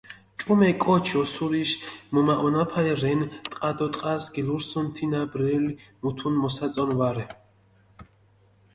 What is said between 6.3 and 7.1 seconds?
მოსაწონი